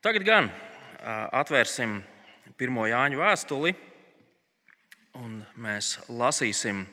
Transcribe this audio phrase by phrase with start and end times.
[0.00, 0.46] Tagad gan
[1.36, 1.98] atvērsim
[2.56, 3.76] pirmo Jāņu vēstuli,
[5.20, 6.88] un mēs lasīsim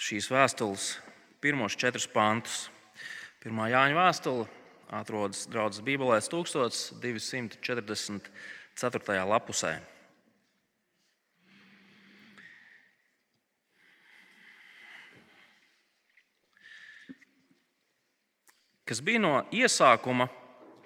[0.00, 0.96] šīs vēstules
[1.44, 2.72] pirmos četrus pantus.
[3.44, 4.48] Pirmā Jāņa vēstule
[4.96, 9.20] atrodas draudzes Bībelē 1244.
[9.34, 9.76] lapusē.
[18.88, 20.39] Kas bija no iesākuma,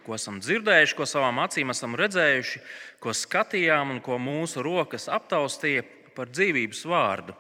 [0.05, 2.61] ko esam dzirdējuši, ko savām acīm esam redzējuši,
[3.03, 5.85] ko skatījām un ko mūsu rokas aptaustīja
[6.15, 7.35] par dzīvības vārdu.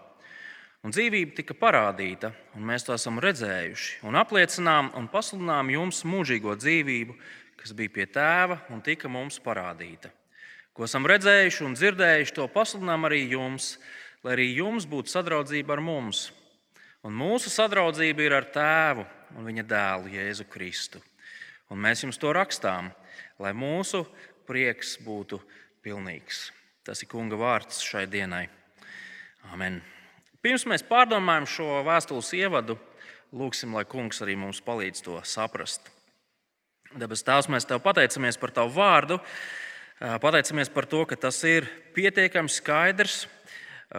[0.84, 6.58] Un dzīvība tika parādīta, un mēs to esam redzējuši, un apliecinām un pasludinām jums mūžīgo
[6.60, 7.16] dzīvību,
[7.60, 10.10] kas bija pie tēva un tika mums parādīta.
[10.76, 13.78] Ko esam redzējuši un dzirdējuši, to pasludinām arī jums,
[14.26, 16.26] lai arī jums būtu sadraudzība ar mums.
[17.04, 19.04] Un mūsu sadraudzība ir ar tēvu
[19.38, 21.00] un viņa dēlu Jēzu Kristu.
[21.74, 22.92] Un mēs jums to rakstām,
[23.42, 24.04] lai mūsu
[24.46, 25.40] prieks būtu
[25.82, 26.52] pilnīgs.
[26.86, 28.44] Tas ir Kunga vārds šai dienai.
[29.50, 29.80] Amen.
[30.44, 32.76] Pirms mēs pārdomājam šo vēstules ievadu,
[33.34, 35.90] lūgsim, lai Kungs arī mums palīdz to saprast.
[36.94, 39.18] Debes Tēvs, mēs Tev pateicamies par Tavu vārdu,
[39.98, 41.66] pateicamies par to, ka tas ir
[41.96, 43.24] pietiekami skaidrs.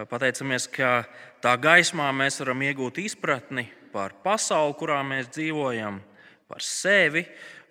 [0.08, 1.02] Pateicamies, ka
[1.44, 6.00] tā gaismā mēs varam iegūt izpratni par pasauli, kurā mēs dzīvojam,
[6.46, 7.26] par sevi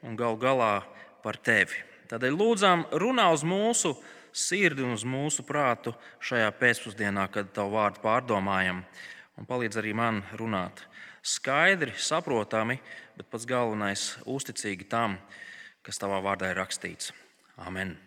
[0.05, 0.85] un gal galā
[1.23, 1.81] par Tevi.
[2.09, 3.95] Tādēļ lūdzām, runā uz mūsu
[4.35, 8.83] sirdi un uz mūsu prātu šajā pēcpusdienā, kad Tavu vārdu pārdomājam,
[9.39, 10.85] un palīdz arī man runāt
[11.25, 12.77] skaidri, saprotami,
[13.17, 15.17] bet pats galvenais- uzticīgi tam,
[15.81, 17.11] kas Tavā vārdā ir rakstīts.
[17.57, 18.04] Amen!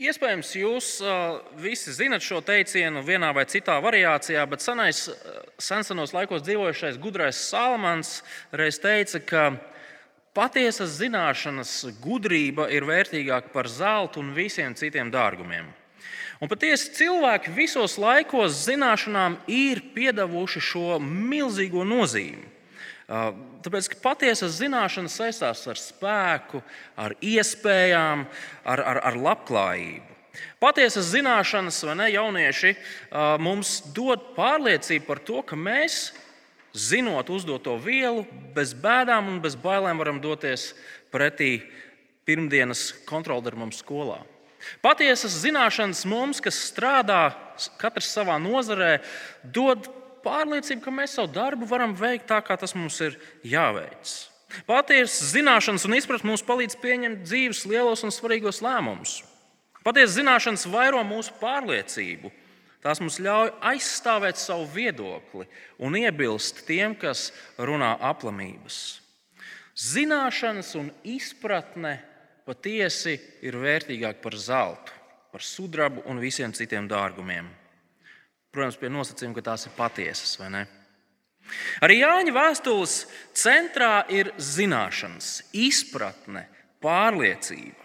[0.00, 0.86] Iespējams, jūs
[1.60, 5.04] visi zinat šo teicienu vienā vai citā variācijā, bet senais,
[5.60, 8.22] senos laikos dzīvojušais gudrais Salmans
[8.56, 9.42] reiz teica, ka
[10.32, 15.68] patiesas zināšanas gudrība ir vērtīgāka par zeltu un visiem citiem dārgumiem.
[16.42, 22.48] Un patiesi cilvēki visos laikos zināšanām ir piedevuši šo milzīgo nozīmi.
[23.12, 26.62] Tāpēc, ka patiesas zināšanas saistās ar spēku,
[26.96, 28.24] ar iespējām,
[28.64, 30.08] ar, ar, ar labklājību.
[30.62, 32.72] Patiesas zināšanas, vai ne, jaunieši,
[33.42, 36.06] mums dod pārliecību par to, ka mēs,
[36.72, 38.24] zinot uzdoto vielu,
[38.56, 40.70] bez bēdām un bez bailēm varam doties
[41.12, 41.58] pretī
[42.24, 44.22] pirmdienas kontroldarbam skolā.
[44.80, 47.34] Patiesas zināšanas mums, kas strādā
[47.82, 49.00] katrs savā nozarē,
[49.42, 49.90] dod
[50.24, 54.12] pārliecību, ka mēs savu darbu varam veikt tā, kā tas mums ir jāveic.
[54.68, 59.22] Patiesas zināšanas un izpratne mums palīdz pieņemt dzīves lielos un svarīgos lēmumus.
[59.82, 62.30] Patiesas zināšanas vairo mūsu pārliecību.
[62.82, 65.46] Tās mums ļauj aizstāvēt savu viedokli
[65.78, 68.78] un iebilst tiem, kas runā aplamības.
[69.78, 71.94] Zināšanas un izpratne
[72.44, 73.16] patiesi
[73.46, 74.92] ir vērtīgāk par zeltu,
[75.32, 77.46] par sudrabu un visiem citiem dārgumiem.
[78.52, 80.62] Protams, pie nosacījuma, ka tās ir patiesas, vai ne?
[81.82, 82.96] Arī Jāņa vēstules
[83.36, 86.44] centrā ir zināšanas, izpratne,
[86.84, 87.80] pārliecība.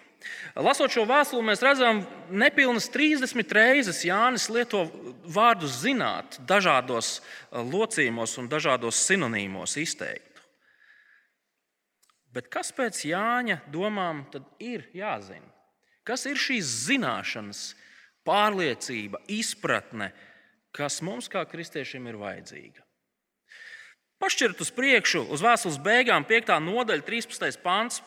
[0.57, 4.87] Lasot šo vēstuli, mēs redzam, ka nepilnas 30 reizes Jānis lieto
[5.29, 10.41] vārdu zināt, dažādos eh, locījumos un dažādos sinonīmos izteiktu.
[12.33, 14.25] Bet kas pēc Jāņa domām
[14.61, 15.47] ir jāzina?
[16.07, 17.61] Kas ir šīs zināšanas,
[18.27, 20.11] pārliecība, izpratne,
[20.77, 22.83] kas mums kā kristiešiem ir vajadzīga.
[24.21, 26.55] Pašķirt uz priekšu, uz vēstules beigām, 5.
[26.63, 27.59] nodaļa, 13.
[27.61, 28.01] pāns.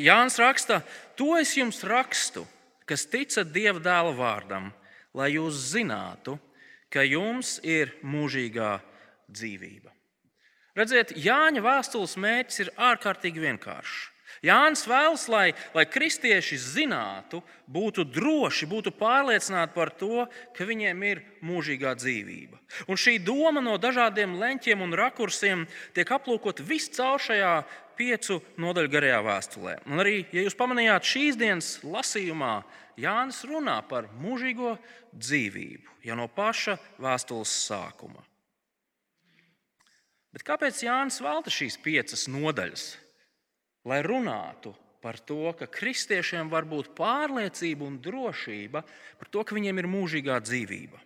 [0.00, 0.80] Jānis raksta,
[1.16, 2.46] to es jums rakstu,
[2.88, 4.70] kas ticat Dieva dēla vārdam,
[5.12, 6.38] lai jūs zinātu,
[6.88, 8.78] ka jums ir mūžīgā
[9.28, 9.92] dzīvība.
[10.78, 14.06] Redziet, Jāņa vēstules mērķis ir ārkārtīgi vienkāršs.
[14.44, 21.22] Jānis vēlas, lai, lai kristieši zinātu, būtu droši, būtu pārliecināti par to, ka viņiem ir
[21.42, 22.60] mūžīgā dzīvība.
[22.86, 25.66] Un šī doma no dažādiem leņķiem un rakursiem
[25.96, 27.54] tiek aplūkota viscaur šajā
[27.98, 29.74] piecu nodaļu garajā vēstulē.
[29.90, 32.60] Un arī, ja jūs pamanījāt šīs dienas lasījumā,
[32.98, 34.72] Jānis runā par mūžīgo
[35.14, 38.24] dzīvību jau no paša vēstules sākuma.
[40.34, 42.88] Bet kāpēc Jānis velta šīs piecas nodaļas?
[43.86, 48.82] Lai runātu par to, ka kristiešiem var būt pārliecība un drošība
[49.20, 50.98] par to, ka viņiem ir mūžīgā dzīvība.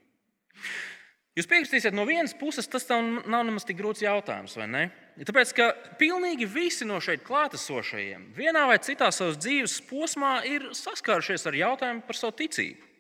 [1.33, 4.83] Jūs piekritīsiet, no vienas puses tas nav nemaz tik grūts jautājums, vai ne?
[5.25, 5.69] Tāpēc, ka
[6.01, 12.05] pilnīgi visi no šeit klātesošajiem vienā vai citā savas dzīves posmā ir saskārušies ar jautājumu
[12.05, 12.91] par savu ticību.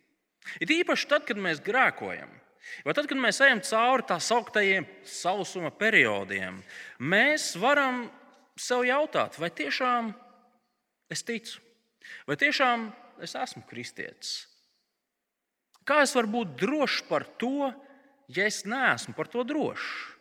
[0.64, 2.32] Ir īpaši tad, kad mēs grēkojam.
[2.86, 6.60] Vai tad, kad mēs ejam cauri tā sauktajiem sausuma periodiem,
[7.04, 8.06] mēs varam
[8.58, 10.12] sev jautāt, vai tiešām
[11.12, 11.60] es ticu,
[12.28, 12.88] vai tiešām
[13.22, 14.46] es esmu kristietis.
[15.88, 17.72] Kā es varu būt drošs par to,
[18.30, 20.12] ja es neesmu par to drošs?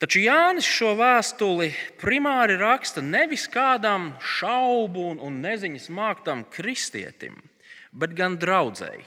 [0.00, 7.36] Taču Jānis šo vēstuli primāri raksta nevis kādam šaubu un neziņas māktam kristietim,
[7.92, 9.04] bet gan draudzēji.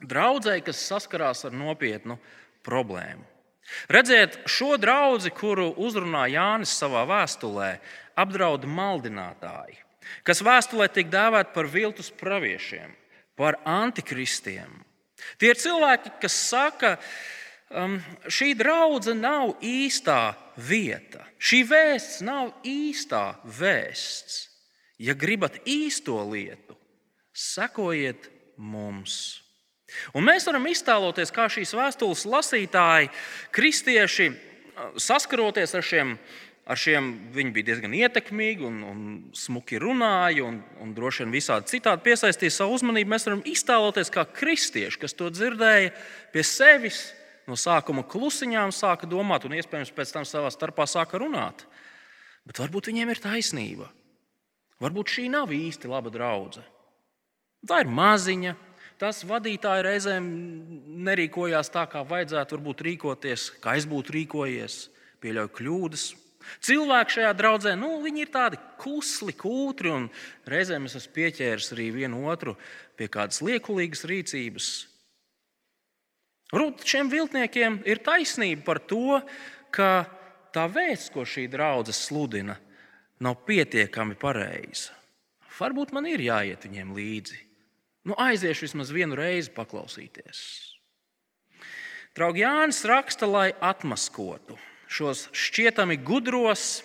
[0.00, 2.16] Draudzēji, kas saskarās ar nopietnu
[2.64, 3.26] problēmu.
[3.90, 7.70] Redziet, šo draugu, kuru uzrunā Jānis savā vēstulē,
[8.18, 9.78] apdraud maldinātāji,
[10.26, 12.92] kas vēstulē tiek dēvēti par viltus praviešiem,
[13.38, 14.72] par antikristiem.
[15.40, 16.94] Tie ir cilvēki, kas saka,
[17.70, 24.46] um, šī draudzene nav īstā vieta, šī vēsts nav īstā vēsts.
[25.00, 26.76] Ja gribat īsto lietu,
[27.32, 29.40] sekojiet mums!
[30.16, 33.10] Un mēs varam iztēloties, kā šīs vēstules lasītāji,
[33.54, 34.30] kristieši,
[35.00, 36.14] saskaroties ar šiem,
[36.70, 39.06] ar šiem viņi bija diezgan ietekmīgi un, un
[39.36, 43.12] smuki runāja, un, un droši vien visādi citādi piesaistīja savu uzmanību.
[43.12, 45.94] Mēs varam iztēloties, kā kristieši, kas to dzirdēja
[46.34, 47.08] pie sevis,
[47.50, 51.64] no sākuma klusiņām sāka domāt, un iespējams pēc tam savā starpā sāka runāt.
[52.46, 53.88] Bet varbūt viņiem ir taisnība.
[54.80, 56.64] Varbūt šī nav īsti laba draudzene.
[57.68, 58.54] Tā ir maziņa,
[59.00, 60.26] tas vadītāji reizēm
[61.06, 64.82] nerīkojās tā, kā vajadzētu varbūt rīkoties, kā es būtu rīkojies,
[65.24, 66.04] pieļauju kļūdas.
[66.64, 70.06] Cilvēki šajā draudzē, nu, viņi ir tādi kusli, kūtri, un
[70.48, 72.56] reizēm es esmu pieķēris arī vienu otru
[72.98, 74.70] pie kādas liekulīgas rīcības.
[76.50, 79.20] Varbūt šiem viltniekiem ir taisnība par to,
[79.70, 79.90] ka
[80.54, 82.56] tā vēsts, ko šī draudzene sludina,
[83.22, 84.96] nav pietiekami pareiza.
[85.60, 87.49] Varbūt man ir jāiet viņiem līdzi.
[88.04, 90.40] Nu, aiziešu vismaz vienu reizi paklausīties.
[92.16, 94.56] Draugi Jānis raksta, lai atmaskotu
[94.90, 96.80] šos šķietami gudros,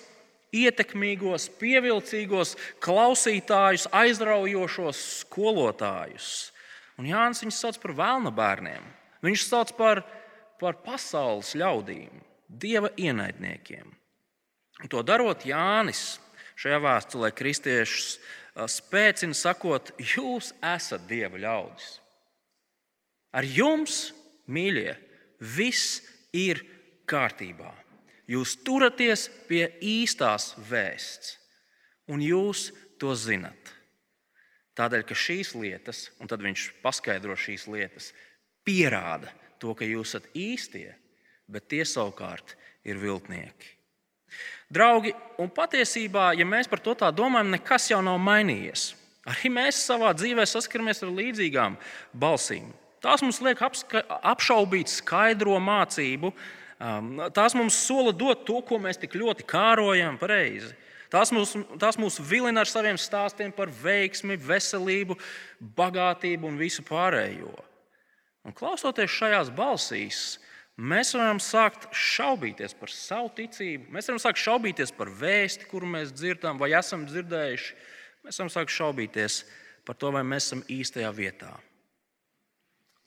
[0.56, 2.54] ietekmīgos, pievilcīgos
[2.84, 6.30] klausītājus, aizraujošos skolotājus.
[7.02, 8.86] Un Jānis viņus sauc par vēlna bērniem.
[9.26, 10.04] Viņš sauc par,
[10.62, 13.90] par pasaules ļaudīm, dieva ienaidniekiem.
[14.84, 16.20] Un to darot, Jānis
[16.60, 18.20] šajā vēstulē kristiešus
[18.64, 21.90] spēcina, sakot, jūs esat dieva ļaudis.
[23.36, 24.14] Ar jums,
[24.48, 24.96] mīļie,
[25.40, 26.00] viss
[26.32, 26.62] ir
[27.10, 27.74] kārtībā.
[28.32, 31.36] Jūs turaties pie īstās vēsts,
[32.10, 32.72] un jūs
[33.02, 33.74] to zinat.
[34.76, 38.10] Tādēļ, ka šīs lietas, un tad viņš paskaidro šīs lietas,
[38.66, 39.30] pierāda
[39.62, 40.90] to, ka jūs esat īstie,
[41.48, 42.56] bet tie savukārt
[42.88, 43.75] ir viltnieki.
[44.74, 48.94] Draugi, un patiesībā, ja mēs par to tā domājam, nekas jau nav mainījies.
[49.30, 51.78] Arī mēs savā dzīvē saskaramies ar līdzīgām
[52.18, 52.72] balsīm.
[53.02, 56.32] Tās mums liek apšaubīt skaidro mācību,
[56.82, 60.74] um, tās mums sola dot to, ko mēs tik ļoti kārojam pareizi.
[61.14, 65.18] Tās mūs, tās mūs vilina ar saviem stāstiem par veiksmi, veselību,
[65.78, 67.54] bagātību un visu pārējo.
[68.46, 70.40] Un klausoties šajās balsīs,
[70.78, 76.14] mēs varam sākt šaubīties par savu ticību, mēs varam sākt šaubīties par vēsti, kuru mēs
[76.16, 77.78] dzirdam vai esam dzirdējuši.
[78.26, 79.44] Mēs varam sākt šaubīties
[79.86, 81.54] par to, vai mēs esam īstajā vietā.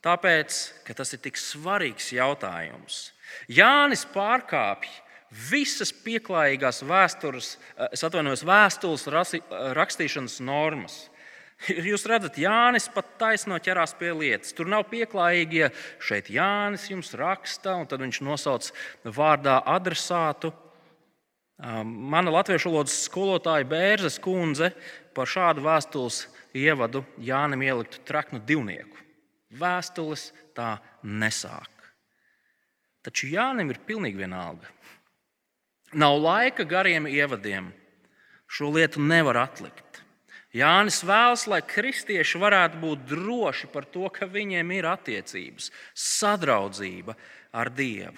[0.05, 0.57] Tāpēc,
[0.87, 3.09] ka tas ir tik svarīgs jautājums,
[3.51, 4.89] Jānis pārkāpj
[5.49, 7.53] visas pieklājīgās vēstures,
[7.91, 9.05] es atvainojos, vēstules
[9.77, 11.01] rakstīšanas normas.
[11.89, 14.53] Jūs redzat, Jānis pat taisno ķerās pie lietas.
[14.55, 15.69] Tur nav pieklājīgi, ja
[16.03, 18.71] šeit Jānis jums raksta, un tad viņš nosauc
[19.03, 20.53] vārdā adresātu.
[21.59, 24.71] Mana latviešu valodas skolotāja Bērzes kundze
[25.15, 26.21] par šādu vēstules
[26.55, 28.95] ievadu Jānim ieliktu traknu divnieku.
[29.59, 31.67] Vēstules tā nesāk.
[33.03, 34.71] Taču Jānim ir pilnīgi vienalga.
[35.99, 37.71] Nav laika gariem ievadiem.
[38.49, 39.88] Šo lietu nevar atlikt.
[40.55, 47.13] Jānis vēlas, lai kristieši varētu būt droši par to, ka viņiem ir attiecības, sadraudzība
[47.53, 48.17] ar Dievu.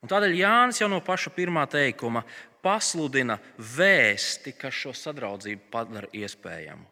[0.00, 2.22] Un tādēļ Jānis jau no paša pirmā teikuma
[2.64, 6.86] pasludina vēsti, kas šo sadraudzību padara iespējamu.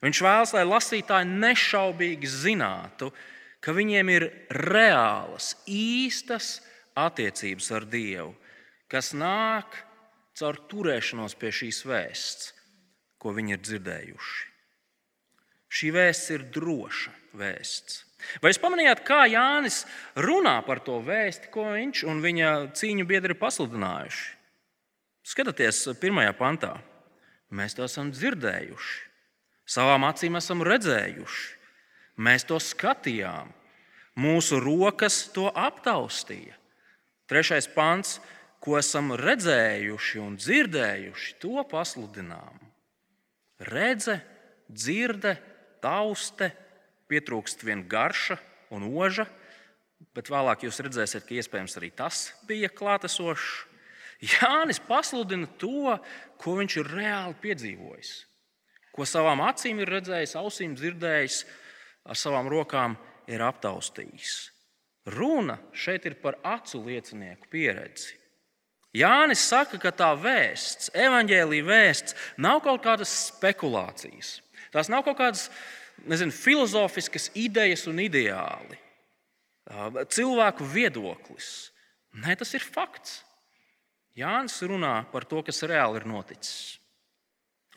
[0.00, 3.10] Viņš vēlas, lai lasītāji nešaubīgi zinātu,
[3.60, 6.60] ka viņiem ir reālas, īstas
[6.96, 8.32] attiecības ar Dievu,
[8.88, 9.74] kas nāk
[10.38, 12.54] caur turēšanos pie šīs vēsts
[13.20, 14.46] ko viņi ir dzirdējuši.
[15.70, 18.00] Šī vēsts ir droša vēsts.
[18.42, 19.84] Vai jūs pamanījāt, kā Jānis
[20.18, 24.26] runā par to vēsti, ko viņš un viņa cīņu biedri ir pasludinājuši?
[25.30, 26.74] Skatieties, pirmajā pantā.
[27.54, 28.98] Mēs to esam dzirdējuši,
[29.66, 31.46] savām acīm esam redzējuši,
[32.22, 33.50] mēs to skatījām,
[34.20, 36.54] mūsu rokas to aptaustīja.
[37.30, 38.20] Trešais pants.
[38.60, 42.69] ko esam redzējuši un dzirdējuši, to pasludinām.
[43.60, 44.20] Redze,
[44.72, 45.34] dzirde,
[45.84, 46.50] tauste,
[47.10, 48.38] pietrūkst viena garša
[48.72, 49.26] un oža,
[50.16, 53.66] bet vēlāk jūs redzēsiet, ka iespējams arī tas bija klātesošs.
[54.20, 55.96] Jānis pasludina to,
[56.40, 58.10] ko viņš ir reāli piedzīvojis,
[58.92, 61.38] ko savām acīm ir redzējis, ausīm dzirdējis,
[62.04, 62.98] ar savām rokām
[63.32, 64.34] ir aptaustījis.
[65.16, 68.19] Runa šeit ir par acu liecinieku pieredzi.
[68.96, 74.40] Jānis saka, ka tā vēsts, evaņģēlīja vēsts, nav kaut kādas spekulācijas.
[74.74, 75.46] Tās nav kaut kādas
[76.10, 78.78] nezinu, filozofiskas idejas un ideāli,
[80.10, 81.70] cilvēku viedoklis.
[82.18, 83.20] Nē, tas ir fakts.
[84.18, 86.80] Jānis runā par to, kas reāli ir noticis.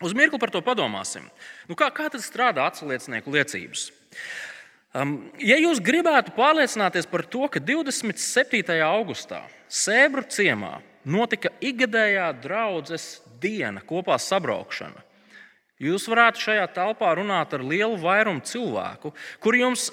[0.04, 1.28] Uz mirkli par to padomāsim.
[1.70, 3.86] Nu, kā, kā tad strādā atsliecinieku liecības?
[4.98, 8.74] Um, ja jūs gribētu pārliecināties par to, ka 27.
[8.86, 15.04] augustā Sēbru ciemā notika ikgadējā draudzes diena, kopā sabraukšana,
[15.84, 19.90] jūs varētu šajā telpā runāt ar lielu vairumu cilvēku, kur jums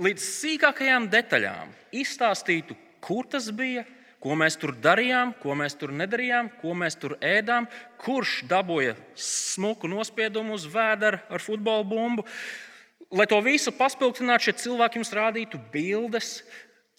[0.00, 3.84] līdz sīkākajām detaļām izstāstītu, kur tas bija,
[4.24, 7.68] ko mēs tur darījām, ko mēs tur nedarījām, ko mēs tur ēdām,
[8.00, 12.24] kurš dabūja smuku nospiedumu uz vēdera ar futbola bumbu.
[13.14, 16.38] Lai to visu paspildinātu, šie cilvēki jums rādītu bildes.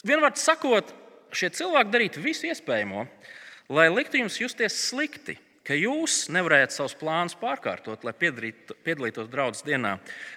[0.06, 0.94] Vienvārds sakot,
[1.36, 3.08] šie cilvēki darītu visu iespējamo,
[3.70, 9.96] lai liktu jums justies slikti ka jūs nevarējat savus plānus pārkārtot, lai piedalītos draudzes dienā.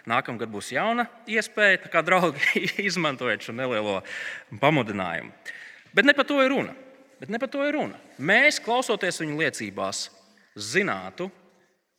[0.09, 4.01] Nākamgad būs jauna iespēja, tā kā draugi izmantojiet šo nelielo
[4.63, 5.33] pamudinājumu.
[5.93, 6.75] Bet ne par to ir runa.
[7.19, 7.99] Bet ne par to ir runa.
[8.23, 10.05] Mēs, klausoties viņu liecībās,
[10.55, 11.29] zinātu,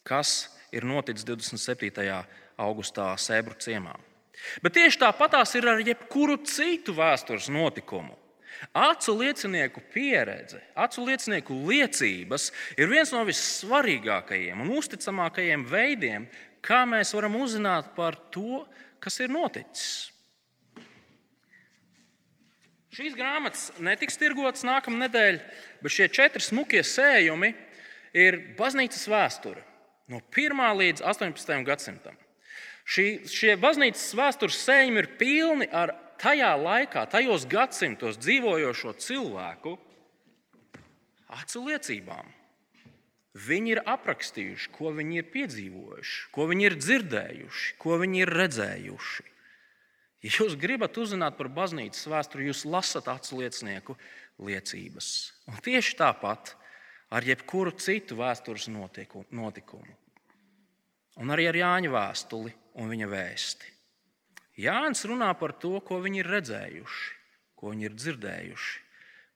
[0.07, 2.21] kas ir noticis 27.
[2.59, 3.93] augustā Sēbru ciemā.
[4.63, 8.15] Bet tieši tāpatās ir ar jebkuru citu vēstures notikumu.
[8.75, 16.27] Acu liecinieku pieredze, acu liecinieku liecības ir viens no vissvarīgākajiem un uzticamākajiem veidiem,
[16.61, 18.65] kā mēs varam uzzināt par to,
[18.99, 20.09] kas ir noticis.
[22.99, 25.39] Šīs grāmatas netiks tirgotas nākamā nedēļa,
[25.79, 27.53] bet šie četri smukie sējumi
[28.17, 29.63] ir baznīcas vēsture
[30.09, 30.63] no 1.
[30.81, 31.53] līdz 18.
[31.67, 32.17] gadsimtam.
[32.89, 39.77] Šī, šie baznīcas vēstures sējumi ir pilni ar tajā laikā, tajos gadsimtos dzīvojošo cilvēku
[41.39, 42.35] acu liecībām.
[43.39, 49.27] Viņi ir aprakstījuši, ko viņi ir piedzīvojuši, ko viņi ir dzirdējuši, ko viņi ir redzējuši.
[50.25, 53.95] Ja jūs gribat uzzināt par baznīcas vēsturi, jūs lasat acu liecinieku
[54.43, 55.11] liecības.
[55.47, 56.55] Un tieši tāpat
[57.13, 59.95] ar jebkuru citu vēstures notikumu.
[61.19, 63.71] Un arī ar Jāņa vēstuli un viņa vēsti.
[64.59, 67.05] Jānis runā par to, ko viņi ir redzējuši,
[67.59, 68.73] ko viņi ir dzirdējuši,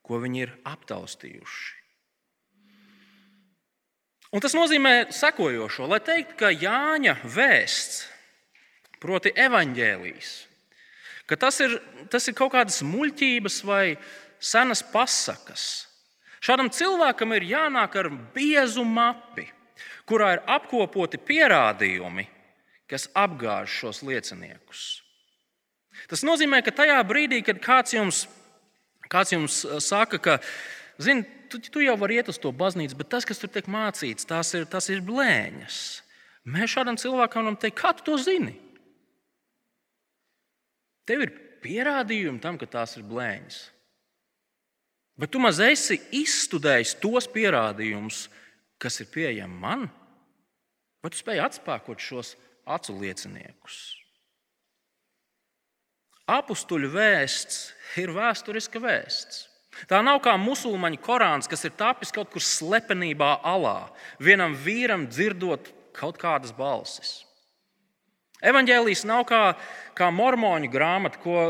[0.04, 1.84] ko viņi ir aptaustījuši.
[4.34, 8.08] Un tas nozīmē sekojošo, lai teiktu, ka Jāņa vēsts,
[9.04, 10.32] proti, evaņģēlijas,
[11.30, 11.78] ka tas ir,
[12.10, 13.96] tas ir kaut kādas muļķības vai
[14.44, 15.68] senas pasakas.
[16.44, 19.46] Šādam cilvēkam ir jānāk ar biezu mapi,
[20.10, 22.26] kurā ir apkopoti pierādījumi,
[22.90, 25.03] kas apgāž šos lieciniekus.
[26.14, 28.28] Tas nozīmē, ka tajā brīdī, kad kāds jums,
[29.10, 30.36] kāds jums saka, ka,
[31.02, 34.28] zini, tu, tu jau vari iet uz to baznīcu, bet tas, kas tur tiek mācīts,
[34.30, 35.80] tas ir, tas ir blēņas.
[36.54, 38.54] Mēs šādam cilvēkam varam teikt, kā tu to zini?
[41.10, 41.34] Tev ir
[41.66, 43.58] pierādījumi tam, ka tās ir blēņas.
[45.18, 48.28] Bet tu maz esi izstudējis tos pierādījumus,
[48.78, 49.90] kas ir pieejami man?
[51.02, 52.36] Vai tu spēj atspēkot šos
[52.70, 54.03] acu lieciniekus?
[56.30, 59.48] Apstuļu vēsts ir vēsturiska vēsts.
[59.90, 63.90] Tā nav kā musulmaņu korāns, kas ir tapis kaut kur slepenībā alā,
[64.22, 67.24] vienam vīram dzirdot kaut kādas balsis.
[68.44, 69.42] Evangelijas nav kā,
[69.98, 71.44] kā mormoņu grāmata, ko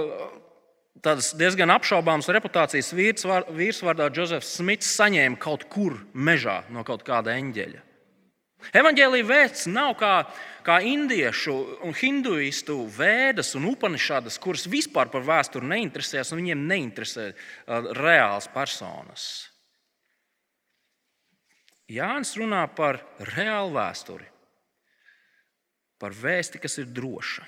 [1.03, 7.36] tāds diezgan apšaubāms reputācijas vīrs vārdā Džozefs Smits saņēma kaut kur mežā no kaut kāda
[7.36, 7.82] eņģeļa.
[8.72, 10.13] Evangelija vēsts nav kā,
[10.63, 17.25] kā indiešu un hinduistu vēdas un upanišādas, kuras vispār par vēsturi neinteresējas, un viņiem neinteresē
[17.34, 19.25] uh, reāls personas.
[21.91, 23.01] Jānis runā par
[23.34, 24.29] reālu vēsturi,
[26.00, 27.43] par vēsti, kas ir droša.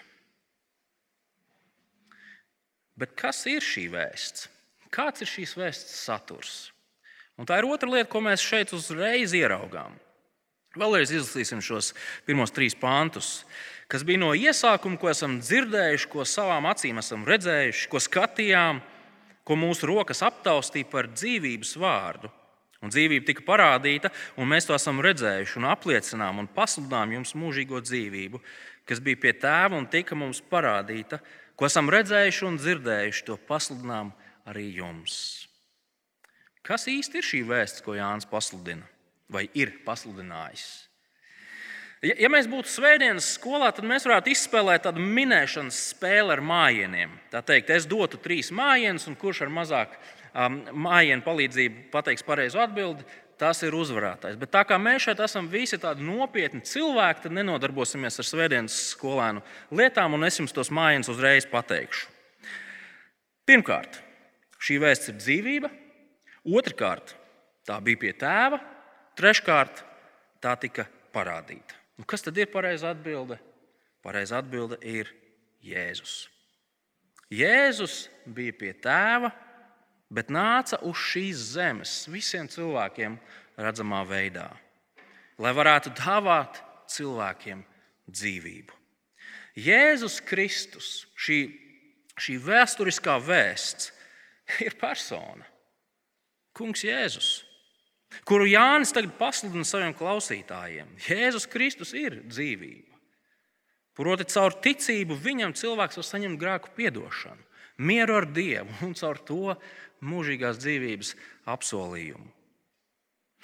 [2.96, 4.50] Bet kas ir šī vēsts?
[4.94, 6.56] Kāds ir šīs vēsts saturs?
[7.36, 9.98] Un tā ir otra lieta, ko mēs šeit uzreiz ieraugām.
[10.76, 11.94] Vēlreiz izlasīsim šos
[12.28, 13.46] pirmos trīs pāntus,
[13.88, 18.82] kas bija no iesākuma, ko esam dzirdējuši, ko savām acīm esam redzējuši, ko skatījām,
[19.48, 22.32] ko mūsu rokas aptaustīja par dzīvības vārdu.
[22.84, 27.80] Un dzīvība tika parādīta, un mēs to esam redzējuši, un apliecinām un pasludinām jums mūžīgo
[27.86, 28.42] dzīvību,
[28.86, 31.22] kas bija pie tēva un tika mums parādīta,
[31.56, 34.12] ko esam redzējuši un dzirdējuši, to pasludinām
[34.52, 35.16] arī jums.
[36.66, 38.86] Kas īsti ir šī vēsts, ko Jānis pasludina
[39.32, 40.66] vai ir pasludinājis?
[42.06, 47.14] Ja, ja mēs būtu svētdienas skolā, tad mēs varētu izspēlēt tādu minēšanas spēli ar mājieniem.
[47.34, 52.62] Tā teikt, es dotu trīs mājienus, un kurš ar mazāk um, mājienu palīdzību pateiks pareizo
[52.62, 53.08] atbildi,
[53.42, 54.38] tas ir uzvarētājs.
[54.40, 59.44] Bet tā kā mēs šeit esam visi tādi nopietni cilvēki, tad nenodarbosimies ar svētdienas skolēnu
[59.76, 62.12] lietām, un es jums tos mājienus uzreiz pateikšu.
[63.46, 64.00] Pirmkārt,
[64.62, 65.70] šī vēsts ir dzīvība,
[66.58, 67.14] otrkārt,
[67.68, 68.62] tā bija pie tēva,
[69.18, 69.84] treškārt,
[70.44, 71.78] tā tika parādīta.
[71.98, 73.40] Nu, kas tad ir pareizā atbilde?
[74.06, 75.10] Pareizā atbilde ir
[75.66, 76.26] Jēzus.
[77.34, 79.32] Jēzus bija pie tēva,
[80.14, 83.18] bet nāca uz šīs zemes visiem cilvēkiem
[83.58, 84.50] redzamā veidā,
[85.42, 87.64] lai varētu dāvāt cilvēkiem
[88.12, 88.78] dzīvību.
[89.56, 91.40] Jēzus Kristus, šī,
[92.20, 93.90] šī vēsturiskā vēsts,
[94.66, 95.48] ir persona.
[96.56, 97.40] Kungs Jēzus
[98.28, 100.92] kuru Jānis tagad pasludina saviem klausītājiem.
[101.08, 102.96] Jēzus Kristus ir dzīvība.
[103.96, 107.40] Proti, caur ticību viņam cilvēks var saņemt grēku piedošanu,
[107.80, 109.56] mieru ar Dievu un caur to
[110.04, 111.14] mūžīgās dzīvības
[111.48, 112.28] apsolījumu.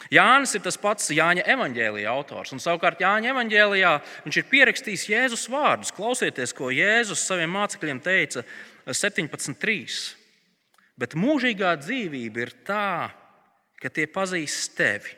[0.10, 3.92] Jānis ir tas pats Jāņa evanģēlīja autors, un savukārt Jāņa evanģēlijā
[4.26, 5.94] viņš ir pierakstījis Jēzus vārdus.
[5.94, 8.44] Klausieties, ko Jēzus saviem mācekļiem teica
[8.88, 10.00] 17.3.
[10.98, 13.12] Bet mūžīgā dzīvība ir tā,
[13.82, 15.16] ka tie pazīst tevi,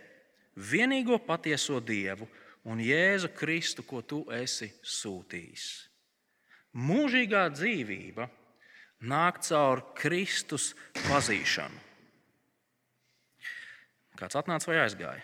[0.55, 2.27] vienīgo patieso Dievu
[2.69, 5.65] un Jēzu Kristu, ko tu esi sūtījis.
[6.73, 8.29] Mūžīgā dzīvība
[9.09, 10.71] nāk caur Kristus
[11.03, 11.81] pazīšanu.
[14.17, 15.23] Kāds atnāca vai aizgāja?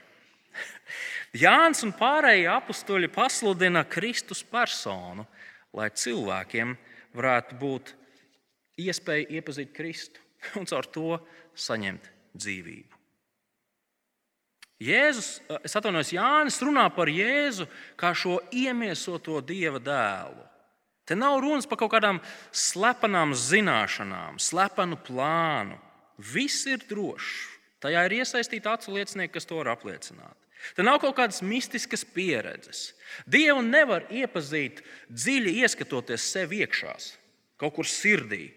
[1.43, 5.25] Jānis un pārējie apstuļi pasludina Kristus personu,
[5.74, 6.75] lai cilvēkiem
[7.16, 7.94] varētu būt
[8.81, 10.22] iespēja iepazīt Kristu
[10.59, 11.20] un caur to
[11.55, 12.99] saņemt dzīvību.
[14.79, 17.68] Jēzus, es atvainojos, Jānis runā par Jēzu
[18.00, 20.46] kā šo iemiesoto dieva dēlu.
[21.03, 22.22] Te nav runas par kaut kādām
[22.53, 25.75] slepenām zināšanām, slepenu plānu.
[26.20, 27.48] Viss ir drošs.
[27.83, 30.35] Tajā ir iesaistīti acu liecinieki, kas to var apliecināt.
[30.75, 32.92] Te nav kaut kādas mistiskas pieredzes.
[33.27, 36.96] Dievu nevar iepazīt dziļi ieskatoties sev iekšā,
[37.59, 38.50] kaut kur sirdī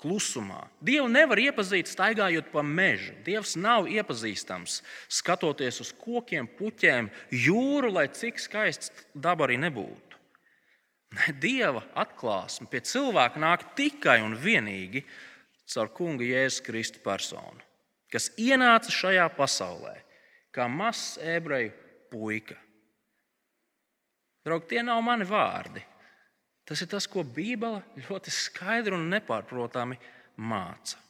[0.00, 0.64] klusumā.
[0.84, 3.14] Dievu nevar iepazīt staigājot pa mežu.
[3.26, 4.80] Dievs nav iepazīstams
[5.12, 10.18] skatoties uz kokiem, puķiem, jūru, lai cik skaists daba arī nebūtu.
[11.16, 15.02] Ne, Dieva atklāsme pie cilvēka nāk tikai un vienīgi
[15.70, 17.58] caur Kunga Jēzus Kristu personu,
[18.10, 19.96] kas ienāca šajā pasaulē
[20.54, 21.72] kā mazs ebreju
[22.10, 22.56] puika.
[24.46, 25.82] Draugi, tie nav mani vārdi.
[26.70, 29.96] Tas ir tas, ko Bībele ļoti skaidri un nepārprotami
[30.38, 31.00] māca.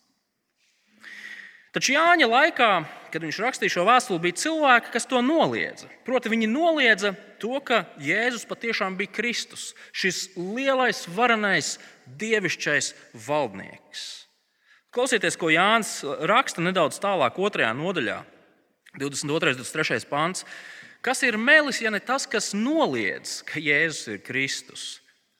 [1.71, 2.69] Taču Jāņa laikā,
[3.13, 5.87] kad viņš rakstīja šo vēstuli, bija cilvēki, kas to noliedza.
[6.07, 11.77] Proti, viņi noliedza to, ka Jēzus patiešām bija Kristus, šis lielais, varenais,
[12.19, 12.91] dievišķais
[13.29, 14.07] valdnieks.
[14.91, 15.93] Klausieties, ko Jānis
[16.27, 18.17] raksta nedaudz tālāk, otrajā nodaļā,
[18.97, 19.53] 22.
[19.53, 20.09] un 23.
[20.11, 20.49] pāns.
[21.05, 24.89] Kas ir melis, ja ne tas, kas noliedz, ka Jēzus ir Kristus?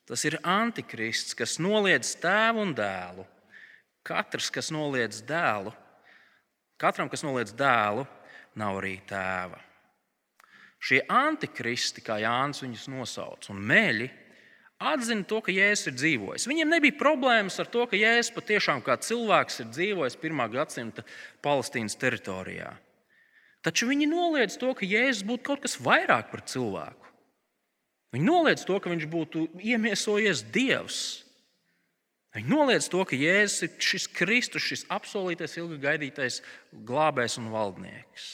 [0.09, 3.25] Tas ir antikrists, kas noliedz tēvu un dēlu.
[4.07, 5.71] Katrs, kas noliedz dēlu,
[6.81, 8.07] katram, kas noliedz dēlu,
[8.57, 9.59] nav arī tēva.
[10.81, 14.07] Šie antikristi, kā Jānis viņus nosauc, un meļi,
[14.81, 16.47] atzina to, ka Jēzus ir dzīvojis.
[16.49, 21.05] Viņiem nebija problēmas ar to, ka Jēzus patiešām kā cilvēks ir dzīvojis pirmā gadsimta
[21.45, 22.73] Palestīnas teritorijā.
[23.61, 27.10] Taču viņi noliedz to, ka Jēzus būtu kaut kas vairāk par cilvēku.
[28.11, 31.01] Viņi noliedz to, ka viņš būtu iemiesojies Dievs.
[32.35, 36.39] Viņi noliedz to, ka Jēzus ir šis Kristus, šis apsolītais, ilgi gaidītais
[36.87, 38.29] glābējs un valdnieks.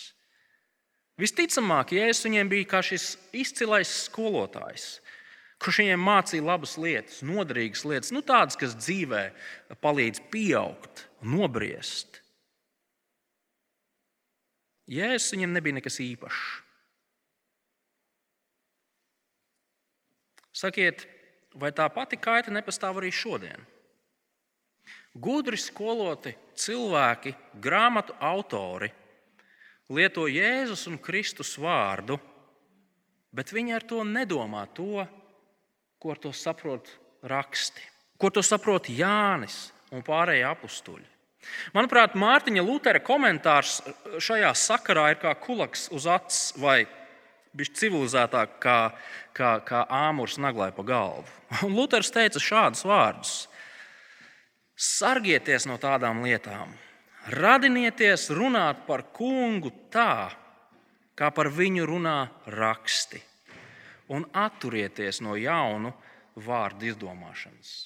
[1.18, 5.00] Visticamāk, Jēzus viņiem bija kā šis izcilais skolotājs,
[5.62, 9.24] kurš viņiem mācīja labas lietas, noderīgas lietas, nu, tādas, kas dzīvē
[9.82, 12.22] palīdz pieaugt, nobriest.
[14.90, 16.67] Jēzus viņiem nebija nekas īpašs.
[20.58, 21.06] Sakiet,
[21.54, 23.62] vai tā pati kaita nepastāv arī šodien?
[25.18, 28.90] Gudri skoloti cilvēki, grāmatu autori
[29.94, 32.18] lieto Jēzus un Kristus vārdu,
[33.34, 35.06] bet viņi ar to nedomā to,
[35.98, 36.90] ko ar to saprot
[37.26, 37.82] raksti,
[38.18, 41.08] ko to saprot Jānis un pārējie apstuļi.
[41.76, 43.80] Manuprāt, Mārtiņa Lutera komentārs
[44.20, 46.82] šajā sakarā ir kā kulaks uz acis vai
[47.58, 48.80] bija civilizētāk kā,
[49.36, 51.26] kā, kā āmurs naglai pa galvu.
[51.66, 53.36] Un Luters teica šādus vārdus:
[54.78, 56.76] Sargieties no tādām lietām,
[57.34, 60.30] radinieties runāt par kungu tā,
[61.18, 62.20] kā par viņu runā
[62.54, 63.22] raksti,
[64.14, 65.92] un atturieties no jaunu
[66.38, 67.78] vārdu izdomāšanas.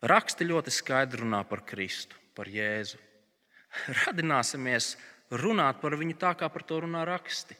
[0.00, 2.96] Raksti ļoti skaidri runā par Kristu, par Jēzu.
[4.04, 4.94] Radināsimies
[5.30, 7.56] runāt par viņu tā, kā par to runā raksti.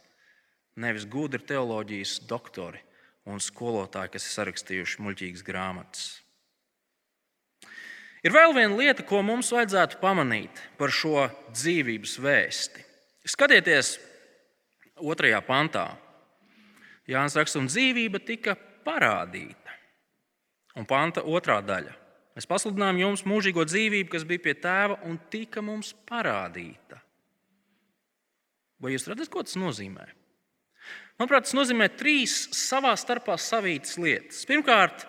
[0.81, 2.81] Nevis gudri teoloģijas doktori
[3.29, 6.05] un skolotāji, kas ir sarakstījuši muļķīgas grāmatas.
[8.21, 12.85] Ir vēl viena lieta, ko mums vajadzētu pamanīt par šo dzīvības vēsti.
[13.29, 13.95] Skatieties,
[15.01, 15.87] otrajā pantā.
[17.09, 18.55] Jānis raksta, un dzīvība tika
[18.85, 19.73] parādīta.
[20.79, 21.97] Un panta otrā daļa.
[22.37, 27.00] Mēs pasludinām jums mūžīgo dzīvību, kas bija pie tēva un tika mums parādīta.
[28.81, 30.07] Vai jūs redzat, ko tas nozīmē?
[31.21, 34.41] Manuprāt, tas nozīmē trīs savā starpā savītas lietas.
[34.49, 35.05] Pirmkārt,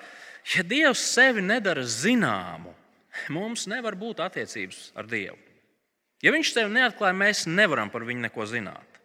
[0.58, 2.74] ja Dievs sevi nedara zināmu,
[3.32, 5.40] mums nevar būt attiecības ar Dievu.
[6.22, 9.00] Ja Viņš sevi neatklāja, mēs nevaram par viņu neko zināt.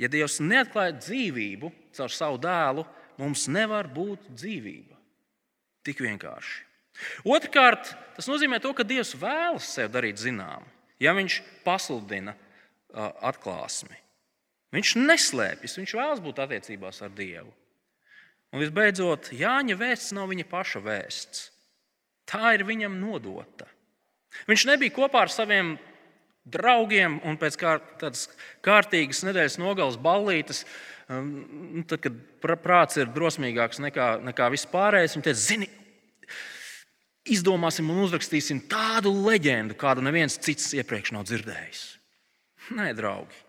[0.00, 2.86] Ja Dievs neatklāja dzīvību caur savu dēlu,
[3.20, 4.96] mums nevar būt dzīvība.
[5.84, 6.64] Tik vienkārši.
[7.28, 10.64] Otrkārt, tas nozīmē to, ka Dievs vēlas sev darīt zinām,
[11.00, 12.34] ja Viņš pasludina
[12.94, 13.96] atklāsmi.
[14.74, 17.50] Viņš neslēpjas, viņš vēlas būt attiecībās ar Dievu.
[18.50, 21.44] Un visbeidzot, Jāņa vēsts nav viņa paša vēsts.
[22.30, 23.66] Tā ir viņam nodota.
[24.46, 25.74] Viņš nebija kopā ar saviem
[26.50, 28.28] draugiem un pēc kādas
[28.64, 30.64] kārtīgas nedēļas nogales ballītes
[31.10, 32.18] Nu, tad, kad
[32.62, 35.66] prāts ir drosmīgāks nekā, nekā viss pārējais, viņi teica, zini,
[37.34, 41.82] izdomāsim un uzrakstīsim tādu leģendu, kādu neviens cits iepriekš nav dzirdējis.
[42.76, 43.46] Nē, draugi.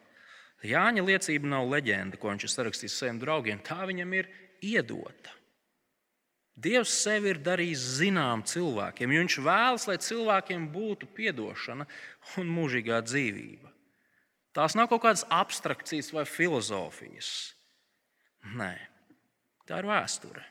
[0.65, 3.61] Jāņa liecība nav leģenda, ko viņš ir sarakstījis saviem draugiem.
[3.65, 4.29] Tā viņam ir
[4.61, 5.33] iedota.
[6.61, 11.87] Dievs sevi ir darījis zinām cilvēkiem, jo viņš vēlas, lai cilvēkiem būtu atdošana
[12.37, 13.71] un mūžīgā dzīvība.
[14.53, 17.55] Tās nav kaut kādas abstrakcijas vai filozofijas.
[18.57, 18.73] Nē,
[19.65, 20.43] tā ir vēsture.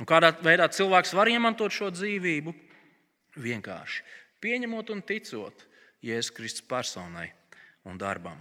[0.00, 2.54] Un kādā veidā cilvēks var izmantot šo dzīvību?
[3.36, 4.02] Vienkārši
[4.42, 5.66] pieņemot un ticot
[6.02, 7.28] Jēzus Kristus personai
[7.88, 8.38] un darbam.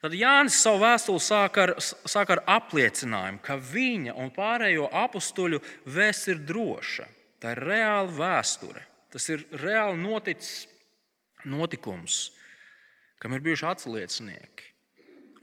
[0.00, 6.32] Tad Jānis savu vēstuli sāk ar, sāk ar apliecinājumu, ka viņa un pārējo apstuļu vēsts
[6.32, 7.08] ir droša.
[7.40, 8.86] Tā ir reāla vēsture.
[9.12, 10.68] Tas ir reāli noticis
[11.44, 12.30] notikums
[13.20, 14.68] kam ir bijuši atsliecinieki.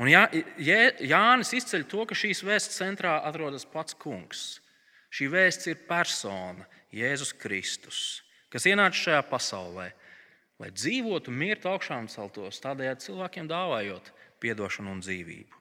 [0.01, 0.27] Un Jā,
[0.61, 4.59] Jā, Jānis izceļ to, ka šīs vēsts centrā atrodas pats kungs.
[5.13, 8.21] Šī vēsts ir persona, Jēzus Kristus,
[8.53, 9.87] kas ienāca šajā pasaulē,
[10.61, 14.13] lai dzīvotu, mirtu augšām celtos, tādējādi cilvēkiem dāvājot
[14.47, 15.57] atdošanu un dzīvību.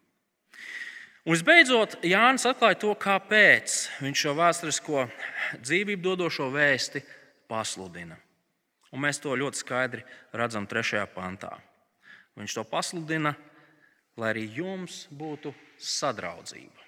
[1.27, 5.07] Un visbeidzot, Jānis atklāja to, kāpēc viņš šo vēsturisko
[5.59, 7.03] dzīvību dodošo vēsti
[7.51, 8.15] pasludina.
[8.95, 10.05] Un mēs to ļoti skaidri
[10.37, 11.57] redzam trešajā pantā.
[12.39, 13.35] Viņš to pasludina,
[14.17, 15.51] lai arī jums būtu
[15.83, 16.85] sadraudzība.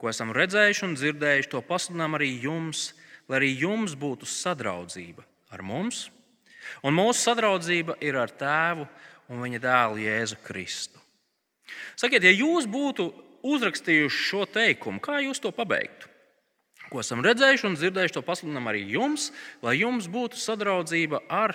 [0.00, 2.90] Ko esam redzējuši un dzirdējuši, to pasludinām arī jums,
[3.30, 6.08] lai arī jums būtu sadraudzība ar mums.
[6.84, 8.86] Un mūsu sadraudzība ir ar Tēvu
[9.30, 10.98] un Viņa dēlu Jēzu Kristu.
[11.94, 13.08] Sakiet, ja jūs būtu
[13.46, 16.10] uzrakstījuši šo teikumu, kā jūs to pabeigtu?
[16.90, 19.30] ko esam redzējuši un dzirdējuši, to pasludinām arī jums,
[19.62, 21.54] lai jums būtu sadraudzība ar,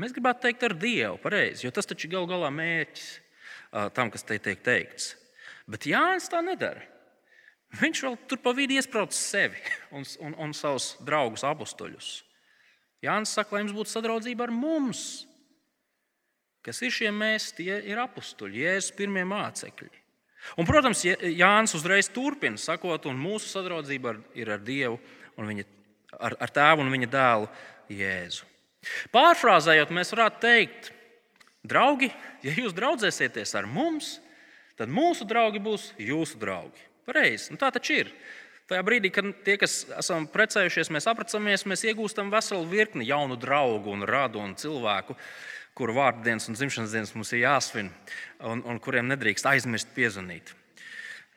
[0.00, 3.10] mēs gribētu teikt, ar Dievu, pareizi, jo tas taču ir gal galā mērķis
[3.96, 5.12] tam, kas te tiek teikts.
[5.68, 6.86] Bet Jānis tā nedara.
[7.80, 9.60] Viņš vēl tur pa vidu iesprāst sevi
[9.96, 12.12] un, un, un savus draugus, apstuļus.
[13.02, 15.24] Jānis saka, lai jums būtu sadraudzība ar mums.
[16.62, 17.50] Kas ir šie mēs?
[17.56, 19.90] Tie ir apstuļi, Jēzus pirmie mācekļi.
[20.58, 24.98] Un, protams, Jānis uzreiz turpina sakot, un mūsu sadraudzība ir ar Dievu,
[25.38, 25.66] viņa,
[26.18, 27.50] ar, ar tēvu un viņa dēlu
[27.90, 28.46] Jēzu.
[29.14, 30.90] Pārfrāzējot, mēs varētu teikt,
[31.66, 32.10] draugi,
[32.42, 34.16] ja jūs draudzēsieties ar mums,
[34.78, 36.90] tad mūsu draugi būs jūsu draugi.
[37.08, 38.12] Pareizi, nu, tā taču ir.
[38.70, 43.90] Tajā brīdī, kad tie, kas esam precējušies, mēs apprecāmies, mēs iegūstam veselu virkni jaunu draugu
[43.92, 45.16] un radu un cilvēku,
[45.76, 47.90] kuru vārdu dienas un dzimšanas dienas mums ir jāsvin,
[48.48, 50.54] un, un kuriem nedrīkst aizmirst piezvanīt.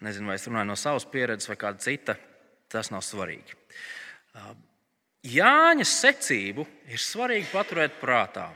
[0.05, 2.17] Nezinu, vai es runāju no savas pieredzes vai kāda cita,
[2.71, 3.57] tas nav svarīgi.
[5.25, 8.51] Jāņa secību ir svarīgi paturēt prātā.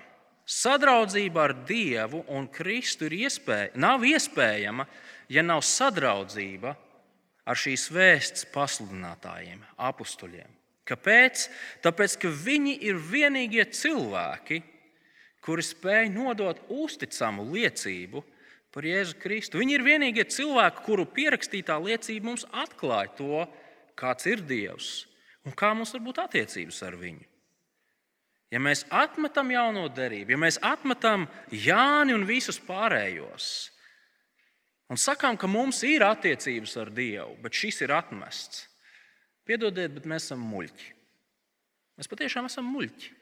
[0.49, 4.85] Sadraudzība ar Dievu un Kristu iespēja, nav iespējama,
[5.29, 6.85] ja nav sadraudzība ar
[7.57, 10.57] šīs vēsts pasludinātājiem, apstuļiem.
[10.89, 11.45] Kāpēc?
[11.85, 14.61] Tāpēc, ka viņi ir vienīgie cilvēki,
[15.45, 18.23] kuri spēj nodot uzticamu liecību
[18.73, 19.61] par Jēzu Kristu.
[19.61, 23.45] Viņi ir vienīgie cilvēki, kuru pierakstītā liecība mums atklāja to,
[23.99, 25.09] kāds ir Dievs
[25.47, 27.25] un kā mums var būt attiecības ar viņu.
[28.49, 33.69] Ja mēs atmetam jauno derību, ja mēs atmetam Jāni un visus pārējos,
[34.89, 38.65] un sakām, ka mums ir attiecības ar Dievu, bet šis ir atmests,
[39.47, 40.91] piedodiet, bet mēs esam muļķi.
[41.99, 43.15] Mēs patiešām esam muļķi.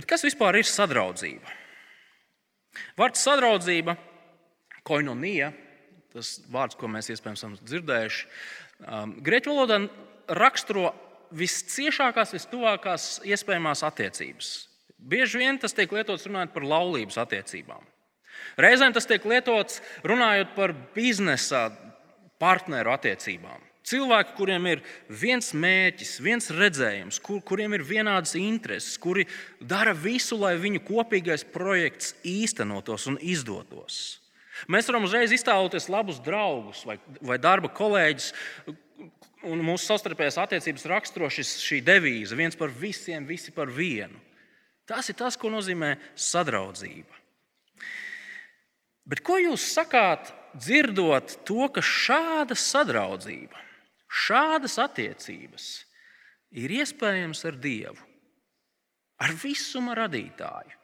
[0.00, 1.58] Bet kas vispār ir sadraudzība?
[2.96, 3.96] Vārds sadraudzība,
[4.86, 5.50] koinonija,
[6.14, 8.26] tas vārds, ko mēs iespējams esam dzirdējuši,
[8.86, 9.80] um, grieķu valodā
[10.40, 10.90] raksturo
[11.36, 14.50] visciešākās, vistuvākās iespējamās attiecības.
[15.00, 17.82] Bieži vien tas tiek lietots runājot par laulības attiecībām.
[18.60, 21.68] Reizēm tas tiek lietots runājot par biznesa
[22.40, 23.66] partneru attiecībām.
[23.90, 29.24] Cilvēki, kuriem ir viens mērķis, viens redzējums, kur, kuriem ir vienādas intereses, kuri
[29.60, 34.20] dara visu, lai viņu kopīgais projekts īstenotos un izdotos.
[34.68, 38.34] Mēs varam uzreiz iztēloties labus draugus vai, vai darba kolēģus,
[39.48, 44.20] un mūsu savstarpējās attiecības raksturo šis, šī devīze- viens par visiem, visi par vienu.
[44.90, 47.14] Tas ir tas, ko nozīmē sadraudzība.
[49.06, 53.58] Bet ko jūs sakāt, dzirdot to, ka šāda sadraudzība,
[54.10, 55.70] šādas attiecības
[56.58, 58.08] ir iespējams ar Dievu,
[59.22, 60.76] ar visuma radītāju?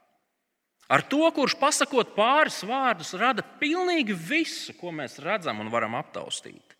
[0.86, 6.76] Ar to, kurš pasakot pāris vārdus, rada pilnīgi visu, ko mēs redzam un varam aptaustīt.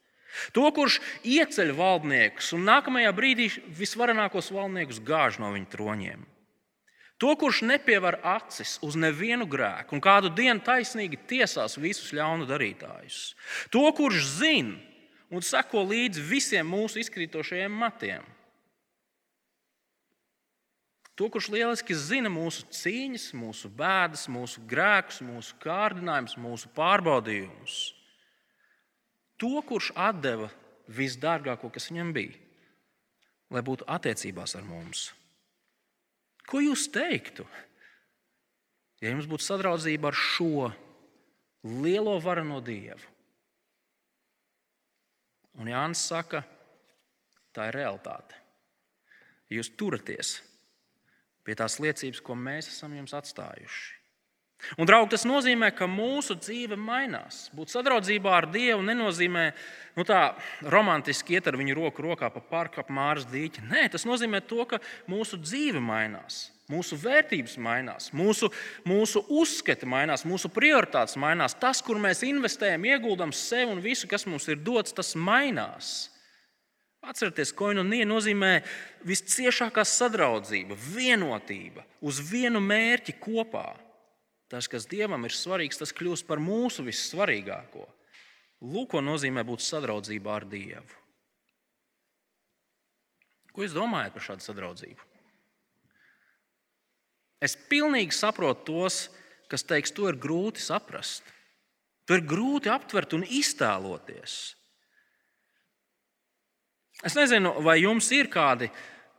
[0.55, 6.23] To, kurš ieceļ valdniekus un nākamajā brīdī visvarenākos valdniekus gāž no viņu troņiem.
[7.17, 13.33] To, kurš nepievar acis uz nevienu grēku un kādu dienu taisnīgi tiesās visus ļaunu darītājus.
[13.73, 14.77] To, kurš zina
[15.33, 18.27] un seko līdzi visiem mūsu izkrītošajiem matiem.
[21.17, 27.77] To, kurš lieliski zina mūsu cīņas, mūsu bēdas, mūsu grēkus, mūsu kārdinājumus, mūsu pārbaudījumus.
[29.41, 30.51] To, kurš deva
[30.87, 32.37] visdārgāko, kas viņam bija,
[33.49, 35.09] lai būtu attiecībās ar mums.
[36.47, 37.47] Ko jūs teiktu,
[39.03, 40.69] ja jums būtu sadraudzība ar šo
[41.83, 43.15] lielo varano dievu?
[45.57, 46.43] Un Jānis saka,
[47.57, 48.37] tā ir realitāte.
[49.51, 50.37] Jūs turaties
[51.47, 53.96] pie tās liecības, ko mēs esam jums atstājuši.
[54.81, 57.47] Un, draugi, tas nozīmē, ka mūsu dzīve mainās.
[57.55, 59.45] Būt sadraudzībā ar Dievu nenozīmē
[59.97, 63.67] nu, tā romantiski iet ar viņu roku rokā pa parku ap māras dīķi.
[63.71, 64.81] Nē, tas nozīmē to, ka
[65.13, 66.49] mūsu dzīve mainās.
[66.67, 68.49] Mūsu vērtības mainās, mūsu,
[68.91, 71.55] mūsu uzskati mainās, mūsu prioritātes mainās.
[71.55, 75.93] Tas, kur mēs investējam, ieguldam sevi un visu, kas mums ir dots, tas mainās.
[77.07, 78.51] Atcerieties, koinonija nozīmē
[79.07, 83.69] visciešākā sadraudzība, vienotība, uz vienu mērķi kopā.
[84.53, 87.87] Tas, kas Dievam ir svarīgs, tas kļūst par mūsu vissvarīgāko.
[88.67, 91.03] Lūk, ko nozīmē būt sadraudzībā ar Dievu.
[93.53, 95.05] Ko jūs domājat par šādu sadraudzību?
[97.43, 99.07] Es pilnīgi saprotu tos,
[99.51, 101.25] kas teiks, to ir grūti saprast.
[102.07, 104.37] To ir grūti aptvert un iztēloties.
[107.05, 108.71] Es nezinu, vai jums ir kādi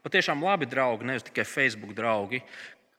[0.06, 2.40] patiešām labi draugi, nevis tikai Facebook draugi,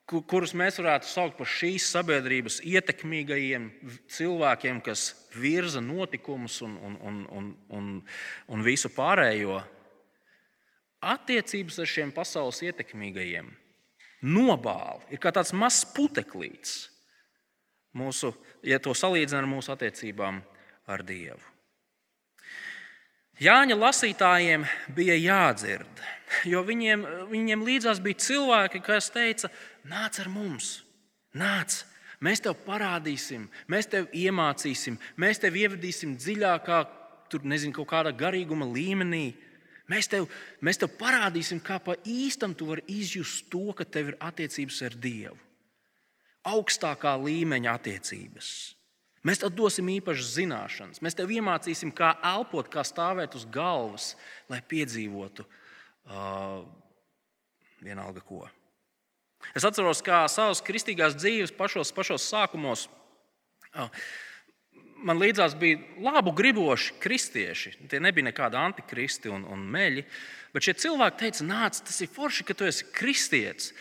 [0.09, 3.69] kurus mēs varētu saukt par šīs sabiedrības ietekmīgajiem
[4.15, 7.91] cilvēkiem, kas virza notikumus un, un, un, un, un,
[8.49, 9.61] un visu pārējo.
[11.05, 13.51] Attiecības ar šiem pasaules ietekmīgajiem
[14.27, 16.89] nobāli ir kā tāds mazs puteklīts,
[17.95, 18.33] mūsu,
[18.67, 20.41] ja to salīdzinām ar mūsu attiecībām
[20.89, 21.45] ar Dievu.
[23.39, 24.65] Jāņa lasītājiem
[24.97, 26.01] bija jādzird,
[26.49, 29.51] jo viņiem, viņiem līdzās bija cilvēki, kas teica,
[29.89, 30.79] nāc ar mums,
[31.37, 31.83] nāc,
[32.25, 36.81] mēs tev parādīsim, mēs tev iemācīsim, mēs tev ievedīsim dziļākā,
[37.29, 39.27] tur nezinu, kaut kādā garīguma līmenī.
[39.89, 40.27] Mēs tev,
[40.65, 44.97] mēs tev parādīsim, kā pa īstam tu vari izjust to, ka tev ir attiecības ar
[45.01, 45.39] Dievu.
[46.49, 48.51] Augstākā līmeņa attiecības.
[49.25, 51.01] Mēs tev dosim īpašas zināšanas.
[51.05, 54.13] Mēs tev iemācīsim, kā elpot, kā stāvēt uz galvas,
[54.49, 55.45] lai piedzīvotu
[56.09, 56.63] uh,
[57.85, 58.47] vienalga ko.
[59.55, 62.89] Es atceros, kā savas kristīgās dzīves pašos, pašos sākumos.
[63.71, 63.87] Uh,
[65.05, 67.75] man līdzās bija labu griboši kristieši.
[67.91, 70.05] Tie nebija nekādi antikristi un, un meļi.
[70.55, 73.73] Bet šie cilvēki teica, nāc, tas ir forši, ka tu esi kristietis.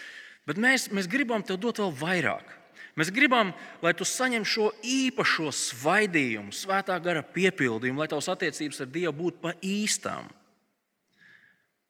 [0.48, 2.54] Bet mēs, mēs gribam tev dot vēl vairāk.
[2.98, 3.52] Mēs gribam,
[3.86, 9.44] lai tu saņem šo īpašo svaidījumu, svētā gara piepildījumu, lai tavs attiecības ar Dievu būtu
[9.44, 10.32] pa īstām.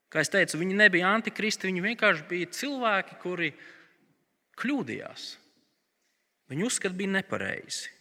[0.07, 3.51] Kā jau teicu, viņi nebija antikristi, viņi vienkārši bija cilvēki, kuri
[4.61, 5.27] kļūdījās.
[6.47, 7.91] Viņu uzskati bija nepareizi.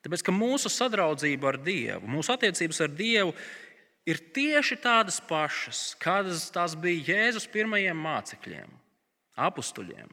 [0.00, 3.34] Tāpēc, ka mūsu sadraudzība ar Dievu, mūsu attiecības ar Dievu
[4.08, 8.72] ir tieši tādas pašas, kādas tās bija Jēzus pirmajiem mācekļiem,
[9.46, 10.08] apstuļiem.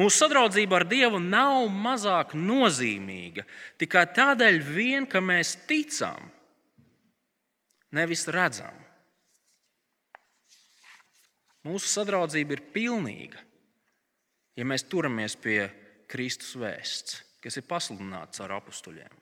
[0.00, 3.44] Mūsu sadraudzība ar Dievu nav mazāk nozīmīga
[3.78, 6.32] tikai tādēļ, vien, ka mēs ticam,
[7.94, 8.83] nevis redzam.
[11.64, 13.40] Mūsu sadraudzība ir pilnīga,
[14.56, 15.70] ja mēs turamies pie
[16.10, 19.20] Kristus vēsts, kas ir pasludināts ar apstuļiem.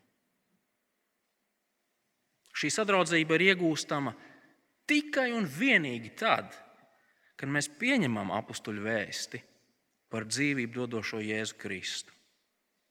[2.53, 4.13] Šī sadraudzība ir iegūstama
[4.91, 6.51] tikai un vienīgi tad,
[7.39, 9.41] kad mēs pieņemam apstuļu vēsti
[10.13, 12.13] par dzīvību dodošo Jēzu Kristu.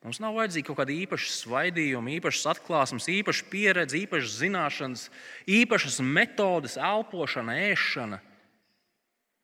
[0.01, 5.03] Mums nav vajadzīga kaut kāda īpaša svaidījuma, īpašas atklāsmes, īpaša pieredze, īpašas zināšanas,
[5.45, 8.17] īpašas metodes, elpošana, ēšana.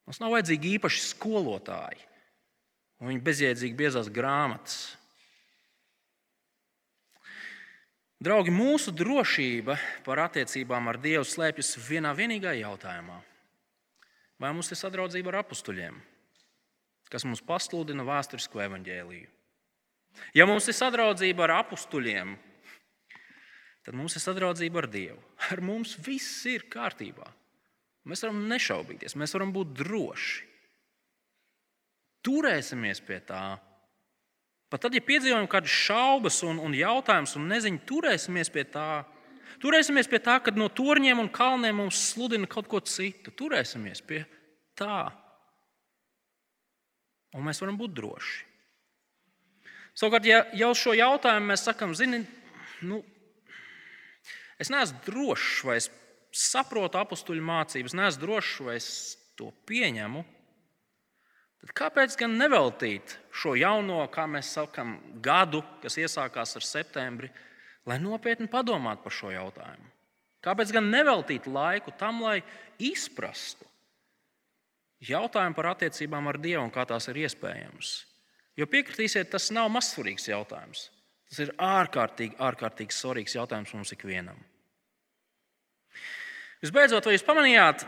[0.08, 2.04] Mums nav vajadzīgi īpaši skolotāji
[3.02, 4.96] un viņa bezjēdzīgi biezās grāmatas.
[8.24, 9.76] Draugi, mūsu drošība
[10.08, 13.20] par attiecībām ar Dievu slēpjas vienā vienīgā jautājumā.
[14.42, 16.00] Vai mums ir sadraudzība ar apstuļiem?
[17.12, 19.30] kas mums pasludina vēsturisko evaņģēliju.
[20.36, 22.34] Ja mums ir sadraudzība ar apstuļiem,
[23.86, 25.20] tad mums ir sadraudzība ar Dievu.
[25.52, 27.28] Ar mums viss ir kārtībā.
[28.08, 30.46] Mēs varam nešaubīties, mēs varam būt droši.
[32.28, 33.44] Turēsimies pie tā.
[34.68, 39.06] Pat tad, ja piedzīvojam kādas šaubas un, un jautājumus, un nezinu, turēsimies pie tā.
[39.64, 43.32] Turēsimies pie tā, ka no torņiem un kalniem mums sludina kaut ko citu.
[43.32, 44.26] Turēsimies pie
[44.78, 45.08] tā
[47.38, 48.46] un mēs varam būt droši.
[49.98, 52.22] Savukārt, ja jau šo jautājumu mēs sakām, zini,
[52.86, 53.02] nu,
[54.62, 55.90] es neesmu drošs, vai es
[56.36, 58.90] saprotu apakstuļu mācības, neesmu drošs, vai es
[59.38, 60.24] to pieņemu,
[61.62, 67.32] tad kāpēc gan neveltīt šo jauno, kā mēs sakām, gadu, kas iesākās ar septembri,
[67.88, 69.94] lai nopietni padomātu par šo jautājumu?
[70.46, 72.40] Kāpēc gan neveltīt laiku tam, lai
[72.80, 73.66] izprastu,
[75.04, 77.96] jautājumu par attiecībām ar Dievu un kā tās ir iespējamas.
[78.58, 80.88] Jo piekritīsiet, tas nav mazsvarīgs jautājums.
[81.30, 84.40] Tas ir ārkārtīgi, ārkārtīgi svarīgs jautājums mums ikvienam.
[86.64, 87.86] Visbeidzot, vai jūs pamanījāt,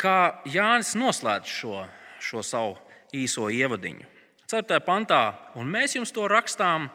[0.00, 1.84] kā Jānis noslēdz šo,
[2.22, 2.76] šo savu
[3.16, 4.06] īso ievadiņu?
[4.50, 4.80] 4.
[4.86, 5.22] pantā,
[5.58, 6.88] un mēs jums to rakstām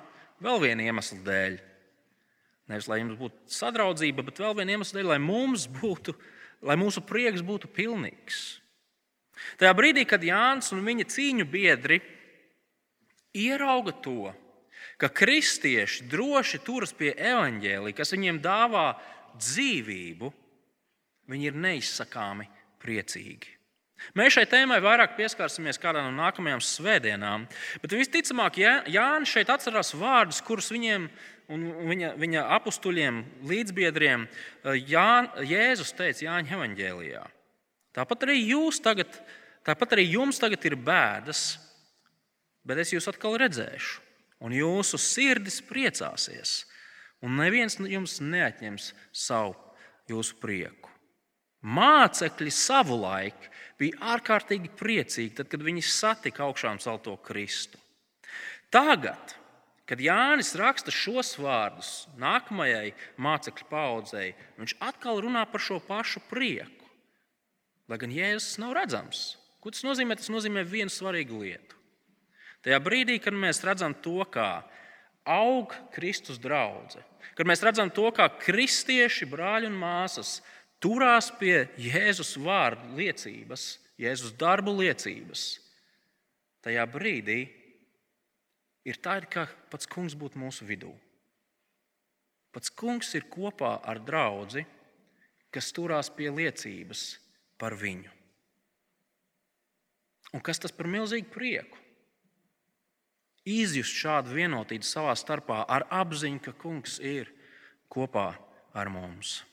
[0.44, 1.60] vēl viena iemesla dēļ.
[2.72, 6.16] Nevis lai jums būtu sadraudzība, bet vēl viena iemesla dēļ, lai mums būtu
[6.66, 8.60] lai mūsu prieks būtu pilnīgs.
[9.60, 12.00] Tajā brīdī, kad Jānis un viņa cīņu biedri
[13.36, 14.32] ierauga to,
[15.02, 18.94] ka kristieši droši turas pie evaņģēlī, kas viņiem dāvā
[19.40, 20.32] dzīvību,
[21.32, 22.48] viņi ir neizsakāmi
[22.82, 23.52] priecīgi.
[24.14, 27.46] Mēs šai tēmai vairāk pieskarsimies kādā no nākamajām svētdienām,
[27.82, 28.60] bet visticamāk,
[28.92, 31.08] Jānis šeit atcerās vārdus, kurus viņiem
[31.54, 37.24] un viņa, viņa apstuļiem, līdzbiedriem eh, Jā, Jēzus teica Jāņa evanģēlijā.
[37.96, 38.40] Tāpat arī,
[38.84, 39.20] tagad,
[39.66, 41.46] tāpat arī jums tagad ir bēdas,
[42.66, 44.02] bet es jūs atkal redzēšu,
[44.44, 46.66] un jūsu sirdis priecāsies,
[47.24, 49.56] un neviens jums neatņems savu
[50.12, 50.92] jūsu prieku.
[51.66, 53.48] Mācekļi savulaik
[53.80, 57.80] bija ārkārtīgi priecīgi, tad, kad viņi satika augšām celto Kristu.
[58.74, 59.34] Tagad
[59.86, 66.90] Kad Jānis raksta šos vārdus nākamajai mācekļu paudzei, viņš atkal runā par šo pašu prieku.
[67.86, 69.36] Lai gan Jēzus nav redzams.
[69.62, 70.18] Ko tas nozīmē?
[70.18, 71.78] Tas nozīmē vienu svarīgu lietu.
[72.66, 74.66] Tajā brīdī, kad mēs redzam to, kā
[75.26, 77.04] aug Kristus draudzene,
[77.36, 80.40] kad mēs redzam to, kā kristieši, brāļi un māsas
[80.84, 83.68] turās pie Jēzus vārdu liecības,
[84.00, 85.46] Jēzus darbu liecības,
[86.66, 87.40] tajā brīdī
[88.86, 90.92] ir tāda, ka pats kungs būtu mūsu vidū.
[92.56, 94.64] Pats kungs ir kopā ar draugu,
[95.52, 97.16] kas turās pie liecības
[97.60, 98.12] par viņu.
[100.36, 101.85] Un kas tas par milzīgu prieku?
[103.46, 107.30] Izjust šādu vienotību savā starpā ar apziņu, ka kungs ir
[107.94, 108.32] kopā
[108.74, 109.44] ar mums.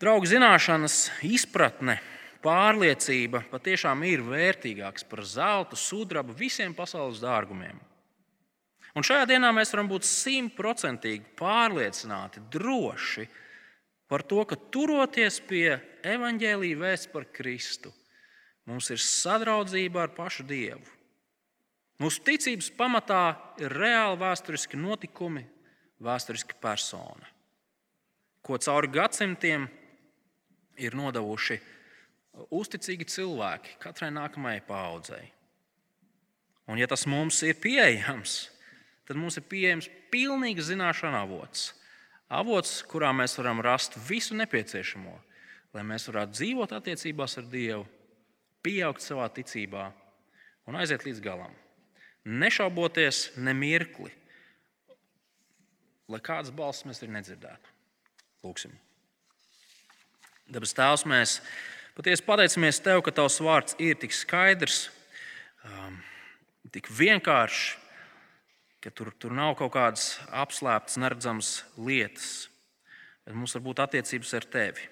[0.00, 1.98] Draugu zināšanas, izpratne
[2.44, 7.78] pārliecība patiešām ir vērtīgāks par zeltu, sudrabu, visiem pasaules dārgumiem.
[8.94, 13.26] Un šajā dienā mēs varam būt simtprocentīgi pārliecināti, droši
[14.10, 17.90] par to, ka turoties pie evaņģēlīja vēsts par Kristu,
[18.70, 20.93] mums ir sadraudzība ar pašu Dievu.
[22.02, 25.44] Mūsu ticības pamatā ir reāli vēsturiski notikumi,
[26.02, 27.28] vēsturiska persona,
[28.42, 29.68] ko cauri gadsimtiem
[30.82, 31.60] ir nodevuši
[32.50, 35.24] uzticīgi cilvēki katrai nākamajai paudzei.
[36.66, 38.48] Un, ja tas mums ir pieejams,
[39.06, 41.70] tad mums ir pieejams pilnīgs zināšanu avots.
[42.32, 45.12] Avots, kurā mēs varam rast visu nepieciešamo,
[45.76, 47.84] lai mēs varētu dzīvot attiecībās ar Dievu,
[48.64, 49.90] pieaugt savā ticībā
[50.66, 51.52] un aiziet līdz galam.
[52.24, 54.08] Nešauboties ne mirkli,
[56.08, 57.72] lai kādas balss mēs arī nedzirdētu.
[58.44, 58.72] Lūksim.
[60.48, 61.38] Dabas Tēvs, mēs
[61.96, 64.86] patiesi pateicamies Tev, ka Tavs vārds ir tik skaidrs,
[65.68, 65.96] um,
[66.72, 67.76] tik vienkāršs,
[68.84, 72.50] ka tur, tur nav kaut kādas apslēptas, neredzamas lietas.
[73.24, 74.90] Bet mums var būt attiecības ar Tevi.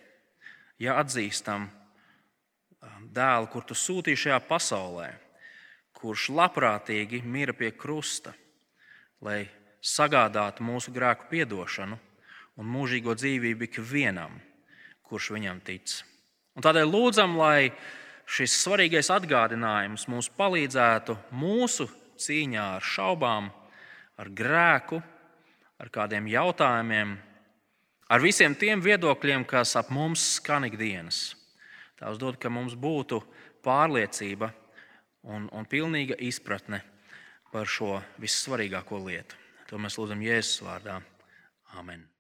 [0.80, 5.10] Ja atzīstam um, dēlu, kur Tu sūtīji šajā pasaulē,
[6.03, 8.34] kurš labprātīgi mira pie krusta,
[9.22, 9.46] lai
[9.82, 11.98] sagādātu mūsu grēku piedošanu
[12.59, 14.34] un mūžīgo dzīvību ikvienam,
[15.07, 16.00] kurš viņam tic.
[16.59, 17.70] Un tādēļ lūdzam, lai
[18.28, 21.88] šis svarīgais atgādinājums mums palīdzētu mūsu
[22.22, 23.50] cīņā ar šaubām,
[24.18, 25.00] ar grēku,
[25.82, 27.14] ar kādiem jautājumiem,
[28.12, 31.32] ar visiem tiem viedokļiem, kas ap mums skan ikdienas.
[31.98, 33.22] Tās dod, ka mums būtu
[33.62, 34.50] pārliecība
[35.22, 36.82] un, un pilnīga izpratne
[37.52, 39.38] par šo vissvarīgāko lietu.
[39.70, 41.00] To mēs lūdzam Jēzus vārdā.
[41.78, 42.11] Amen.